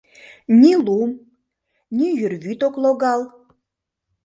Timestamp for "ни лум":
0.59-1.09